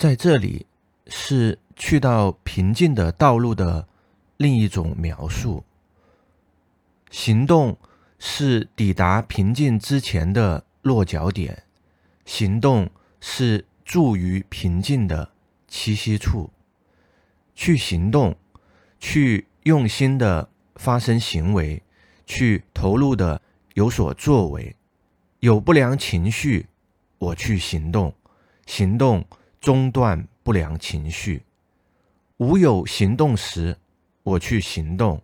[0.00, 0.64] 在这里
[1.08, 3.86] 是去到平静的道路的
[4.38, 5.62] 另一种描述。
[7.10, 7.76] 行动
[8.18, 11.64] 是抵达平静之前的落脚点，
[12.24, 12.90] 行动
[13.20, 15.32] 是住于平静的
[15.68, 16.48] 栖息处。
[17.54, 18.34] 去行动，
[18.98, 21.82] 去用心的发生行为，
[22.24, 23.42] 去投入的
[23.74, 24.74] 有所作为。
[25.40, 26.68] 有不良情绪，
[27.18, 28.14] 我去行动，
[28.64, 29.22] 行动。
[29.60, 31.42] 中断不良情绪，
[32.38, 33.76] 无有行动时，
[34.22, 35.22] 我去行动，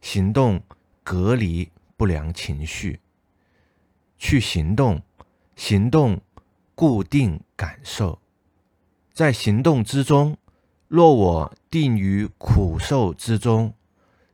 [0.00, 0.62] 行动
[1.02, 3.00] 隔离不良情绪，
[4.16, 5.02] 去行动，
[5.54, 6.18] 行动
[6.74, 8.18] 固定感受，
[9.12, 10.38] 在行动之中，
[10.88, 13.74] 若我定于苦受之中，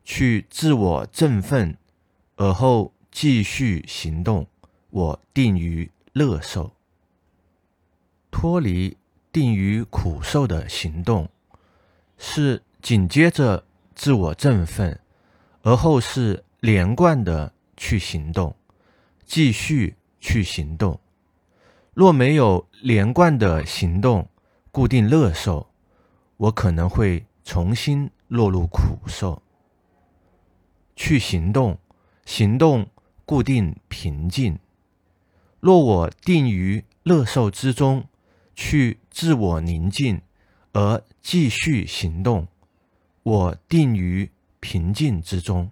[0.04, 1.76] 去自我振奋，
[2.36, 4.46] 而后继续行动，
[4.90, 6.72] 我定于乐受，
[8.30, 8.96] 脱离。
[9.32, 11.28] 定于苦受的行动，
[12.18, 13.64] 是紧接着
[13.94, 14.98] 自我振奋，
[15.62, 18.56] 而后是连贯的去行动，
[19.24, 20.98] 继续去行动。
[21.94, 24.28] 若没有连贯的行动，
[24.72, 25.70] 固定乐受，
[26.36, 29.40] 我可能会重新落入苦受。
[30.96, 31.78] 去行动，
[32.24, 32.88] 行动
[33.24, 34.58] 固定平静。
[35.60, 38.04] 若我定于乐受之中。
[38.60, 40.20] 去自我宁静，
[40.74, 42.46] 而继续行动。
[43.22, 44.30] 我定于
[44.60, 45.70] 平静之中，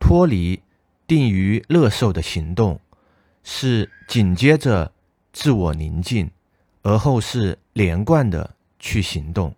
[0.00, 0.60] 脱离
[1.06, 2.80] 定于乐受的行动，
[3.44, 4.90] 是紧接着
[5.32, 6.28] 自我宁静，
[6.82, 9.54] 而后是连贯的去行动，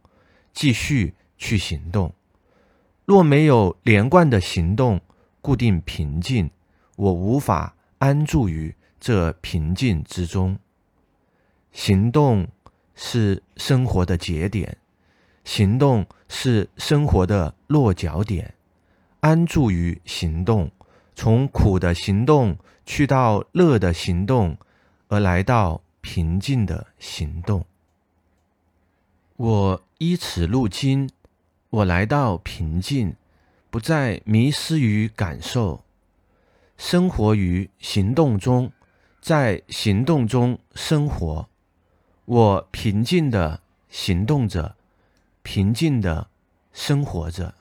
[0.53, 2.13] 继续去行动。
[3.07, 5.01] 若没有连贯的行动，
[5.41, 6.51] 固定平静，
[6.97, 10.59] 我无法安住于这平静之中。
[11.73, 12.49] 行动
[12.95, 14.77] 是生活的节点，
[15.45, 18.55] 行动是生活的落脚点。
[19.21, 20.71] 安住于行动，
[21.15, 24.57] 从苦的行动去到乐的行动，
[25.09, 27.65] 而来到平静的行动。
[29.37, 31.11] 我依此路径，
[31.69, 33.15] 我来到平静，
[33.71, 35.85] 不再迷失于感受，
[36.79, 38.73] 生活于行动中，
[39.21, 41.50] 在行动中生活。
[42.31, 44.77] 我平静的行动着，
[45.43, 46.29] 平静的
[46.73, 47.55] 生活着。